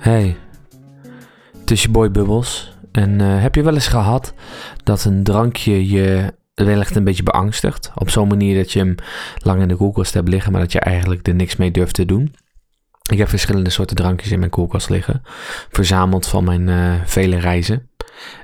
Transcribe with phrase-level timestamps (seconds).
[0.00, 0.36] Hey,
[1.60, 2.72] het is je boy Bubbles.
[2.92, 4.34] En eh, heb je wel eens gehad
[4.84, 7.90] dat een drankje je wellicht een beetje beangstigt?
[7.94, 8.94] Op zo'n manier dat je hem
[9.36, 12.04] lang in de koelkast hebt liggen, maar dat je eigenlijk er niks mee durft te
[12.04, 12.34] doen?
[13.10, 15.22] Ik heb verschillende soorten drankjes in mijn koelkast liggen,
[15.70, 17.90] verzameld van mijn eh, vele reizen.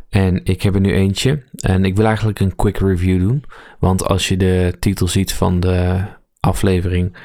[0.08, 3.44] En ik heb er nu eentje en ik wil eigenlijk een quick review doen.
[3.78, 6.04] Want als je de titel ziet van de
[6.40, 7.16] aflevering,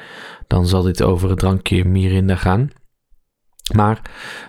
[0.46, 2.70] dan zal dit over het drankje Mirinda gaan.
[3.72, 4.00] Maar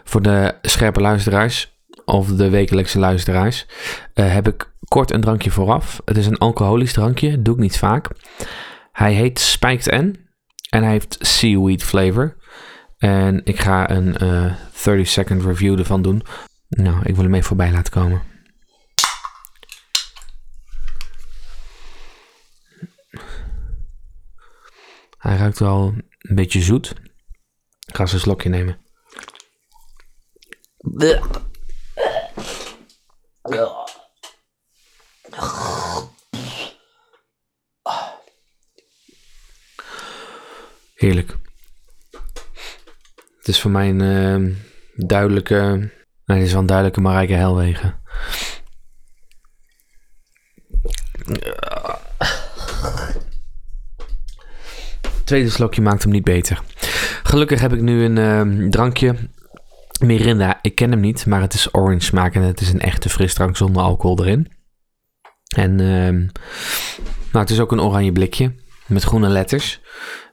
[0.04, 3.66] voor de scherpe luisteraars of de wekelijkse luisteraars
[4.14, 6.02] eh, heb ik kort een drankje vooraf.
[6.06, 8.10] Het is een alcoholisch drankje, doe ik niet vaak.
[8.92, 10.28] Hij heet Spiked N
[10.70, 12.36] en hij heeft seaweed flavor.
[12.98, 16.24] En ik ga een 30 eh, second review ervan doen.
[16.70, 18.22] Nou, ik wil hem even voorbij laten komen.
[25.18, 26.90] Hij ruikt wel een beetje zoet.
[27.88, 28.83] Ik ga eens een slokje nemen.
[40.94, 41.36] Heerlijk.
[43.38, 44.56] Het is voor mij een uh,
[44.96, 45.90] duidelijke.
[46.26, 48.02] Het is wel duidelijke Marijke Helwegen.
[55.24, 56.62] tweede slokje maakt hem niet beter.
[57.24, 59.16] Gelukkig heb ik nu een uh, drankje
[60.06, 63.10] Mirinda, ik ken hem niet, maar het is orange smaak en het is een echte
[63.10, 64.52] frisdrank zonder alcohol erin.
[65.56, 66.10] En uh,
[67.32, 68.56] nou, het is ook een oranje blikje
[68.88, 69.82] met groene letters.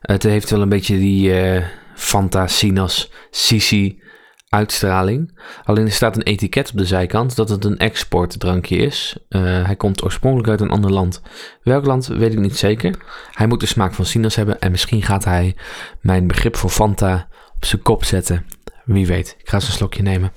[0.01, 4.01] Het heeft wel een beetje die uh, Fanta, Sinas, Sisi
[4.49, 5.39] uitstraling.
[5.63, 9.17] Alleen er staat een etiket op de zijkant dat het een exportdrankje is.
[9.29, 11.21] Uh, hij komt oorspronkelijk uit een ander land.
[11.63, 12.95] Welk land weet ik niet zeker.
[13.31, 15.55] Hij moet de smaak van Sinas hebben en misschien gaat hij
[16.01, 18.45] mijn begrip voor Fanta op zijn kop zetten.
[18.85, 19.35] Wie weet.
[19.39, 20.33] Ik ga eens een slokje nemen.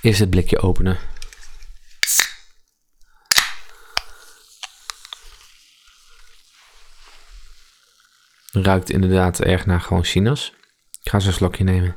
[0.00, 0.98] Eerst het blikje openen.
[8.52, 10.54] Ruikt inderdaad erg naar gewoon sinaas.
[11.02, 11.96] Ik ga eens een slokje nemen.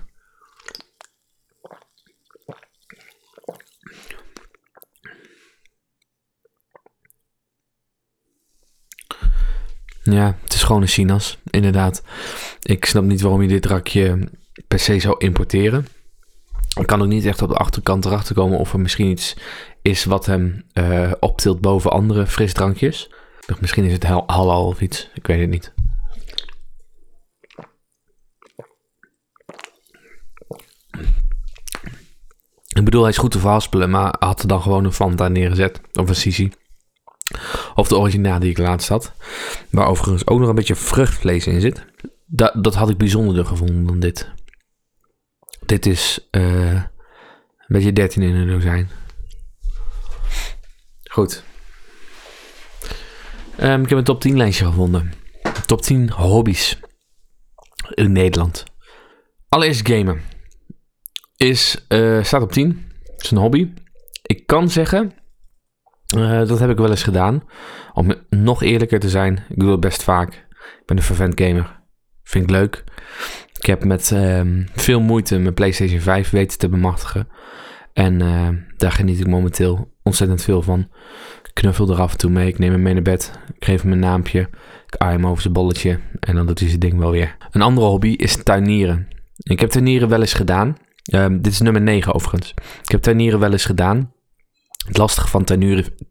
[10.04, 12.04] Ja, het is gewoon een sinaas, inderdaad.
[12.62, 14.30] Ik snap niet waarom je dit rakje
[14.68, 15.88] per se zou importeren.
[16.80, 19.36] Ik kan ook niet echt op de achterkant erachter komen of er misschien iets
[19.82, 23.10] is wat hem uh, optilt boven andere frisdrankjes.
[23.60, 25.10] Misschien is het halal of iets.
[25.14, 25.74] Ik weet het niet.
[32.68, 35.82] Ik bedoel, hij is goed te verhaspelen, maar had er dan gewoon een Fanta neergezet.
[35.94, 36.52] Of een Sisi.
[37.76, 39.14] Of de originale die ik laatst had.
[39.70, 41.86] Waar overigens ook nog een beetje vruchtvlees in zit.
[42.26, 44.32] Dat, dat had ik bijzonderder gevonden dan dit.
[45.74, 48.90] Dit is uh, een beetje 13 in een dozijn.
[51.04, 51.44] Goed.
[53.60, 55.14] Um, ik heb een top 10 lijstje gevonden.
[55.66, 56.80] Top 10 hobby's
[57.90, 58.64] in Nederland.
[59.50, 60.22] Allereerst gamen.
[61.36, 62.92] Is, uh, staat op 10.
[63.18, 63.74] is een hobby.
[64.22, 65.14] Ik kan zeggen,
[66.16, 67.44] uh, dat heb ik wel eens gedaan.
[67.94, 70.34] Om nog eerlijker te zijn, ik doe het best vaak.
[70.80, 71.83] Ik ben een vervent gamer.
[72.24, 72.84] Vind ik leuk.
[73.60, 77.28] Ik heb met ehm, veel moeite mijn PlayStation 5 weten te bemachtigen.
[77.94, 78.48] En uh,
[78.78, 80.80] daar geniet ik momenteel ontzettend veel van.
[81.44, 82.48] Ik knuffel er af en toe mee.
[82.48, 83.32] Ik neem hem mee naar bed.
[83.56, 84.40] Ik geef hem een naampje.
[84.88, 86.00] Ik aai hem over zijn bolletje.
[86.20, 87.36] En dan doet hij zijn ding wel weer.
[87.52, 89.08] Een andere hobby is tuinieren.
[89.38, 90.78] Ik heb tuinieren wel eens gedaan.
[91.14, 92.54] Uh, dit is nummer 9 overigens.
[92.84, 94.14] Ik heb tuinieren wel eens gedaan.
[94.84, 95.44] Het lastige van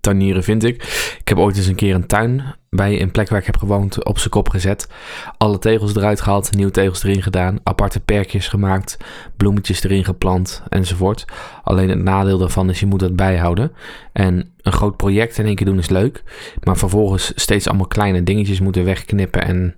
[0.01, 0.83] tuinieren, vind ik.
[1.19, 4.05] Ik heb ooit eens een keer een tuin bij een plek waar ik heb gewoond
[4.05, 4.89] op zijn kop gezet.
[5.37, 8.97] Alle tegels eruit gehaald, nieuwe tegels erin gedaan, aparte perkjes gemaakt,
[9.37, 11.25] bloemetjes erin geplant enzovoort.
[11.63, 13.73] Alleen het nadeel daarvan is je moet dat bijhouden.
[14.13, 16.23] En een groot project in één keer doen is leuk,
[16.63, 19.75] maar vervolgens steeds allemaal kleine dingetjes moeten wegknippen en,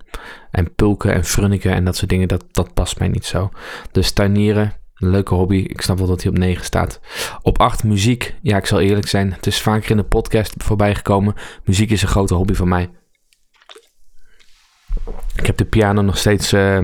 [0.51, 3.49] en pulken en frunniken en dat soort dingen, dat, dat past mij niet zo.
[3.91, 4.73] Dus tuinieren,
[5.05, 5.55] een leuke hobby.
[5.55, 6.99] Ik snap wel dat hij op 9 staat.
[7.41, 8.35] Op 8 muziek.
[8.41, 9.33] Ja, ik zal eerlijk zijn.
[9.33, 11.33] Het is vaker in de podcast voorbij gekomen.
[11.63, 12.89] Muziek is een grote hobby van mij.
[15.35, 16.79] Ik heb de piano nog steeds uh,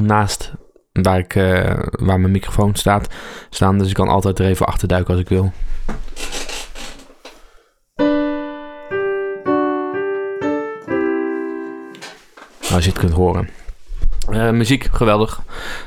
[0.00, 0.52] naast
[0.92, 3.14] waar, ik, uh, waar mijn microfoon staat
[3.50, 3.78] staan.
[3.78, 5.52] Dus ik kan altijd er even achter duiken als ik wil.
[12.72, 13.59] Als je het kunt horen.
[14.30, 15.42] Uh, muziek, geweldig.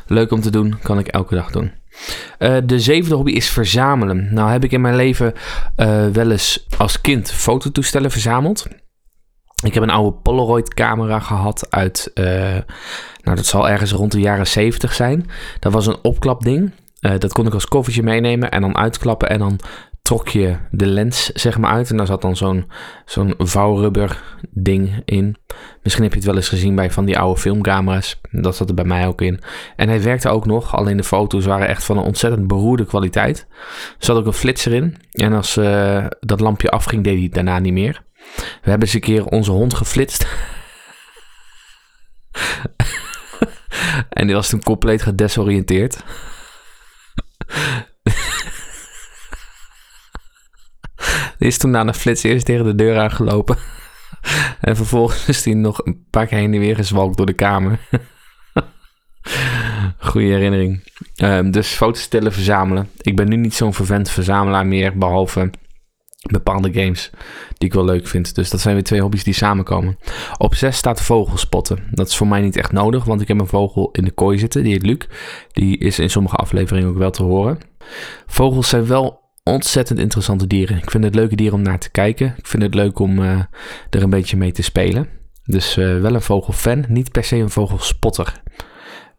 [0.07, 1.71] Leuk om te doen, kan ik elke dag doen.
[2.39, 4.33] Uh, de zevende hobby is verzamelen.
[4.33, 5.33] Nou heb ik in mijn leven
[5.77, 8.67] uh, wel eens als kind fototoestellen verzameld.
[9.63, 12.11] Ik heb een oude Polaroid camera gehad uit,
[13.23, 15.29] nou dat zal ergens rond de jaren 70 zijn.
[15.59, 16.71] Dat was een opklapding.
[17.03, 19.59] Eh, dat kon ik als koffertje meenemen en dan uitklappen en dan
[20.03, 22.71] trok je de lens zeg maar uit en daar zat dan zo'n
[23.05, 25.35] zo'n vouwrubber ding in.
[25.81, 28.21] Misschien heb je het wel eens gezien bij van die oude filmcamera's.
[28.31, 29.39] Dat zat er bij mij ook in.
[29.75, 33.47] En hij werkte ook nog, alleen de foto's waren echt van een ontzettend beroerde kwaliteit.
[33.49, 37.59] Er zat ook een flitser in en als uh, dat lampje afging deed hij daarna
[37.59, 38.03] niet meer.
[38.37, 40.27] We hebben eens een keer onze hond geflitst.
[44.09, 46.03] en die was toen compleet gedesoriënteerd.
[51.43, 53.57] Is toen na de flits eerst tegen de deur aangelopen.
[54.61, 57.79] en vervolgens is hij nog een paar keer heen en weer gezwalkt door de kamer.
[59.97, 60.83] Goeie herinnering.
[61.23, 62.89] Um, dus foto's stellen, verzamelen.
[63.01, 65.49] Ik ben nu niet zo'n vervent verzamelaar meer, behalve
[66.31, 67.09] bepaalde games
[67.57, 68.35] die ik wel leuk vind.
[68.35, 69.97] Dus dat zijn weer twee hobby's die samenkomen.
[70.37, 71.83] Op 6 staat vogelspotten.
[71.91, 74.37] Dat is voor mij niet echt nodig, want ik heb een vogel in de kooi
[74.39, 75.07] zitten, die heet Luc.
[75.51, 77.59] Die is in sommige afleveringen ook wel te horen.
[78.25, 80.77] Vogels zijn wel ontzettend interessante dieren.
[80.77, 82.35] Ik vind het leuke dieren om naar te kijken.
[82.37, 83.39] Ik vind het leuk om uh,
[83.89, 85.07] er een beetje mee te spelen.
[85.43, 88.41] Dus uh, wel een vogelfan, niet per se een vogelspotter.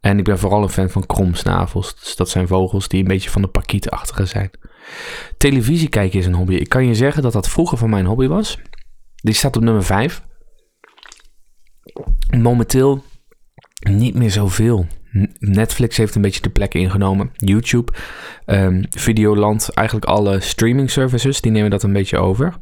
[0.00, 2.00] En ik ben vooral een fan van kromsnavels.
[2.00, 4.50] Dus dat zijn vogels die een beetje van de pakietachtige zijn.
[5.37, 6.55] Televisie kijken is een hobby.
[6.55, 8.59] Ik kan je zeggen dat dat vroeger van mijn hobby was.
[9.15, 10.23] Die staat op nummer 5.
[12.37, 13.05] Momenteel
[13.91, 14.87] niet meer zoveel.
[15.38, 17.31] Netflix heeft een beetje de plek ingenomen.
[17.34, 17.93] YouTube,
[18.46, 22.55] um, Videoland, eigenlijk alle streaming services, die nemen dat een beetje over.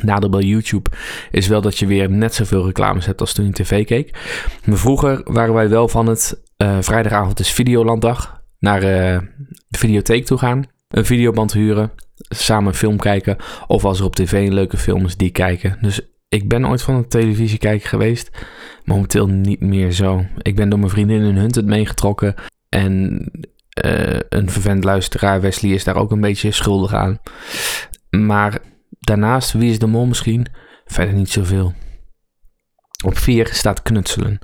[0.00, 0.90] Nadeel bij YouTube
[1.30, 4.18] is wel dat je weer net zoveel reclames hebt als toen je tv keek.
[4.64, 9.20] Maar vroeger waren wij wel van het uh, vrijdagavond is Videolanddag naar uh,
[9.68, 10.64] de videotheek toe gaan.
[10.88, 13.36] Een videoband huren, samen een film kijken.
[13.66, 15.78] Of als er op tv een leuke film is, die kijken.
[15.80, 16.00] Dus
[16.32, 18.30] ik ben ooit van een televisie kijken geweest.
[18.84, 20.24] Momenteel niet meer zo.
[20.38, 22.34] Ik ben door mijn vriendin in Hunted meegetrokken.
[22.68, 23.24] En
[23.84, 27.18] uh, een vervent luisteraar, Wesley, is daar ook een beetje schuldig aan.
[28.10, 28.58] Maar
[28.98, 30.46] daarnaast, wie is de mol misschien?
[30.84, 31.74] Verder niet zoveel.
[33.04, 34.38] Op 4 staat knutselen.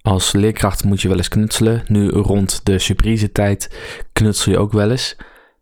[0.00, 1.82] Als leerkracht moet je wel eens knutselen.
[1.86, 3.76] Nu rond de surprise tijd
[4.12, 5.16] knutsel je ook wel eens.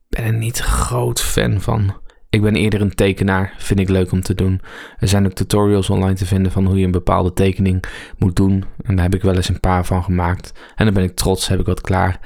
[0.09, 2.01] Ben er niet groot fan van.
[2.31, 4.61] Ik ben eerder een tekenaar, vind ik leuk om te doen.
[4.99, 7.85] Er zijn ook tutorials online te vinden van hoe je een bepaalde tekening
[8.19, 8.65] moet doen.
[8.83, 10.53] En daar heb ik wel eens een paar van gemaakt.
[10.77, 12.21] En dan ben ik trots, heb ik wat klaar.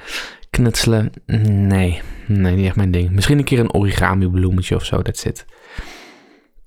[0.49, 1.11] Knutselen,
[1.49, 3.11] nee, nee, niet echt mijn ding.
[3.11, 5.45] Misschien een keer een origami bloemetje of zo, dat zit.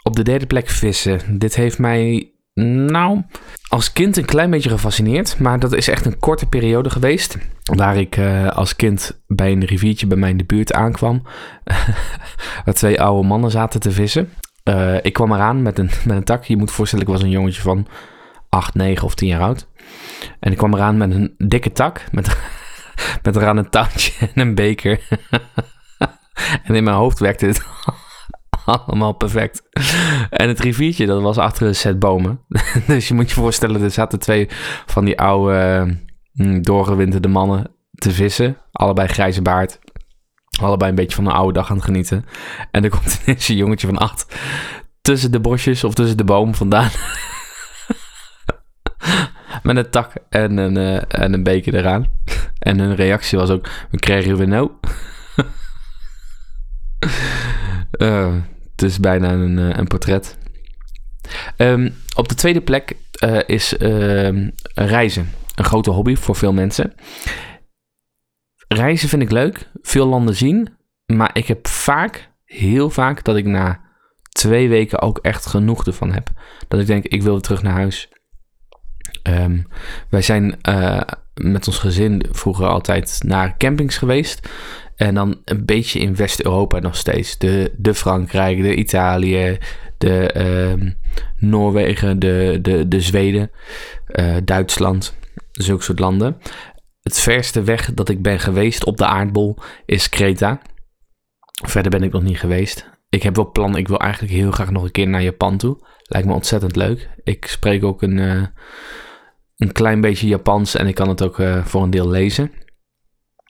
[0.03, 1.39] Op de derde plek vissen.
[1.39, 2.31] Dit heeft mij
[2.65, 3.23] nou,
[3.69, 5.39] als kind een klein beetje gefascineerd.
[5.39, 7.39] Maar dat is echt een korte periode geweest.
[7.63, 11.23] Waar ik uh, als kind bij een riviertje bij mij in de buurt aankwam.
[12.65, 14.33] waar twee oude mannen zaten te vissen.
[14.65, 16.45] Uh, ik kwam eraan met een, met een tak.
[16.45, 17.87] Je moet voorstellen, ik was een jongetje van
[18.49, 19.67] 8, 9 of 10 jaar oud.
[20.41, 22.05] En ik kwam eraan met een dikke tak.
[22.13, 22.37] Met,
[23.23, 25.01] met eraan een touwtje en een beker.
[26.65, 27.63] en in mijn hoofd werkte het
[28.69, 29.63] allemaal perfect.
[30.31, 32.41] En het riviertje, dat was achter een set bomen.
[32.87, 34.49] dus je moet je voorstellen, er zaten twee
[34.87, 35.87] van die oude
[36.35, 38.57] uh, doorgewinterde mannen te vissen.
[38.73, 39.79] Allebei grijze baard.
[40.61, 42.25] Allebei een beetje van een oude dag aan het genieten.
[42.71, 44.37] En er komt ineens een jongetje van acht
[45.01, 46.91] tussen de bosjes of tussen de boom vandaan.
[49.63, 52.07] Met een tak en een, uh, en een beker eraan.
[52.59, 54.71] En hun reactie was ook, we kregen weer nou.
[57.99, 58.35] uh,
[58.81, 60.39] het is bijna een, uh, een portret.
[61.57, 65.31] Um, op de tweede plek uh, is uh, reizen.
[65.55, 66.93] Een grote hobby voor veel mensen.
[68.69, 69.71] Reizen vind ik leuk.
[69.83, 70.77] Veel landen zien.
[71.07, 73.81] Maar ik heb vaak, heel vaak, dat ik na
[74.29, 76.31] twee weken ook echt genoeg ervan heb.
[76.69, 78.09] Dat ik denk, ik wil terug naar huis.
[79.23, 79.67] Um,
[80.09, 81.01] wij zijn uh,
[81.35, 84.49] met ons gezin vroeger altijd naar campings geweest.
[84.99, 87.39] En dan een beetje in West-Europa nog steeds.
[87.39, 89.59] De, de Frankrijk, de Italië,
[89.99, 90.35] de
[90.77, 90.91] uh,
[91.37, 93.51] Noorwegen, de, de, de Zweden,
[94.07, 95.17] uh, Duitsland.
[95.53, 96.37] Zulke soort landen.
[97.03, 100.61] Het verste weg dat ik ben geweest op de aardbol is Kreta.
[101.67, 102.91] Verder ben ik nog niet geweest.
[103.09, 103.81] Ik heb wel plannen.
[103.81, 105.87] Ik wil eigenlijk heel graag nog een keer naar Japan toe.
[106.03, 107.09] Lijkt me ontzettend leuk.
[107.25, 108.43] Ik spreek ook een, uh,
[109.57, 112.53] een klein beetje Japans en ik kan het ook uh, voor een deel lezen.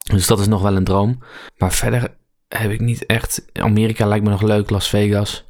[0.09, 1.23] Dus dat is nog wel een droom.
[1.57, 2.17] Maar verder
[2.49, 3.45] heb ik niet echt.
[3.53, 5.45] Amerika lijkt me nog leuk, Las Vegas.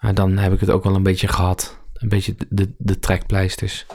[0.00, 1.78] Maar dan heb ik het ook wel een beetje gehad.
[1.92, 3.86] Een beetje de, de trekpleisters.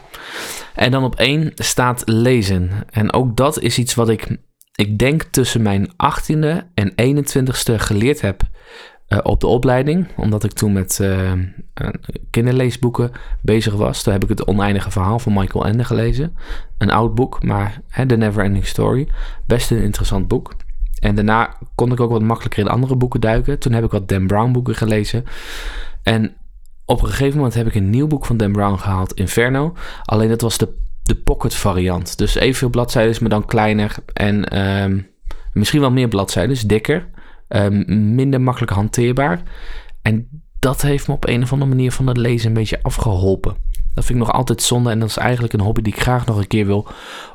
[0.75, 2.72] En dan op één staat lezen.
[2.89, 4.38] En ook dat is iets wat ik,
[4.75, 8.41] ik denk, tussen mijn 18e en 21ste geleerd heb
[9.13, 10.08] uh, op de opleiding.
[10.15, 11.32] Omdat ik toen met uh,
[12.30, 14.03] kinderleesboeken bezig was.
[14.03, 16.36] Toen heb ik het oneindige verhaal van Michael Ende gelezen.
[16.77, 19.08] Een oud boek, maar The Never Ending Story.
[19.46, 20.53] Best een interessant boek.
[21.00, 23.60] En daarna kon ik ook wat makkelijker in andere boeken duiken.
[23.60, 25.24] Toen heb ik wat Dan Brown boeken gelezen.
[26.03, 26.36] En
[26.86, 29.74] op een gegeven moment heb ik een nieuw boek van Dan Brown gehaald, Inferno.
[30.03, 32.18] Alleen dat was de, de pocket variant.
[32.18, 33.96] Dus evenveel bladzijden, maar dan kleiner.
[34.13, 35.00] En ehm,
[35.53, 37.10] misschien wel meer bladzijden, dus dikker.
[37.51, 39.41] Ehm, minder makkelijk hanteerbaar.
[40.01, 43.55] En dat heeft me op een of andere manier van het lezen een beetje afgeholpen.
[43.93, 46.25] Dat vind ik nog altijd zonde en dat is eigenlijk een hobby die ik graag
[46.25, 46.88] nog een keer wil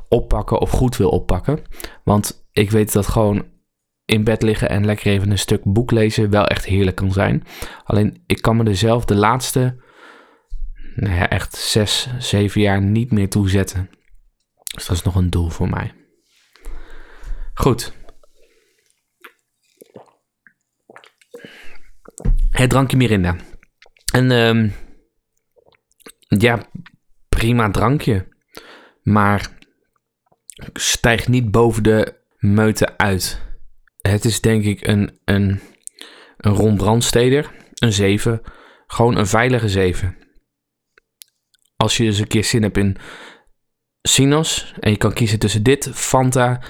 [0.08, 1.62] oppakken of goed wil oppakken.
[2.04, 3.44] Want ik weet dat gewoon
[4.04, 7.42] in bed liggen en lekker even een stuk boek lezen wel echt heerlijk kan zijn.
[7.84, 9.76] Alleen ik kan me er zelf de laatste,
[10.94, 13.90] nou ja, echt zes, zeven jaar niet meer toe zetten.
[14.74, 15.92] Dus dat is nog een doel voor mij.
[17.54, 17.95] Goed.
[22.56, 23.36] Het drankje Mirinda.
[24.12, 24.72] En um,
[26.28, 26.68] ja,
[27.28, 28.28] prima drankje.
[29.02, 29.48] Maar
[30.72, 33.42] stijgt niet boven de meute uit.
[34.00, 35.60] Het is denk ik een, een,
[36.36, 37.02] een Ron
[37.74, 38.40] een 7.
[38.86, 40.16] Gewoon een veilige 7.
[41.76, 42.96] Als je dus een keer zin hebt in
[44.02, 46.62] Sinos en je kan kiezen tussen dit, Fanta,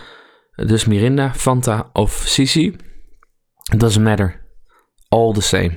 [0.54, 2.76] dus Mirinda, Fanta of Sisi.
[3.76, 4.45] Doesn't matter.
[5.08, 5.76] All the same.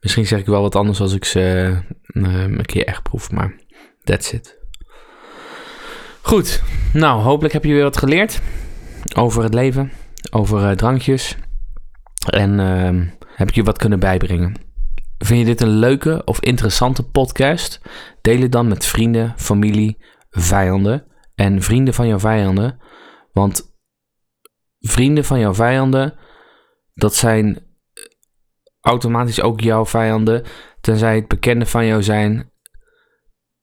[0.00, 1.76] Misschien zeg ik wel wat anders als ik ze
[2.06, 3.60] uh, een keer echt proef, maar
[4.04, 4.58] that's it.
[6.22, 8.40] Goed, nou hopelijk heb je weer wat geleerd
[9.16, 9.92] over het leven,
[10.30, 11.36] over uh, drankjes
[12.30, 14.54] en uh, heb ik je wat kunnen bijbrengen.
[15.18, 17.80] Vind je dit een leuke of interessante podcast?
[18.20, 22.78] Deel het dan met vrienden, familie, vijanden en vrienden van jouw vijanden.
[23.32, 23.76] Want
[24.78, 26.18] vrienden van jouw vijanden,
[26.94, 27.67] dat zijn
[28.80, 30.44] automatisch ook jouw vijanden,
[30.80, 32.52] tenzij het bekenden van jou zijn.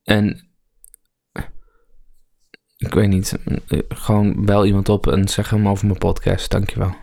[0.04, 0.50] En
[2.78, 3.38] ik weet niet,
[3.90, 6.52] gewoon bel iemand op en zeg hem over mijn podcast.
[6.52, 6.96] Dankjewel.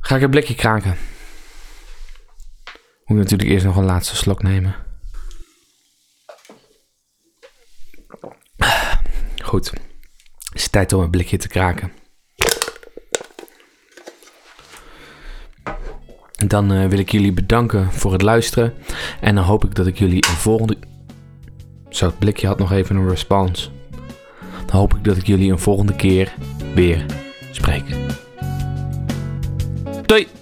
[0.00, 0.96] Ga ik een blikje kraken.
[3.04, 4.74] Moet natuurlijk eerst nog een laatste slok nemen.
[9.42, 9.70] Goed.
[9.70, 11.92] Het is tijd om een blikje te kraken.
[16.36, 18.74] Dan uh, wil ik jullie bedanken voor het luisteren.
[19.20, 20.76] En dan hoop ik dat ik jullie een volgende.
[21.88, 23.68] Zo, het blikje had nog even een response.
[24.66, 26.34] Dan hoop ik dat ik jullie een volgende keer
[26.74, 27.04] weer
[27.50, 27.84] spreek.
[30.06, 30.35] Doei!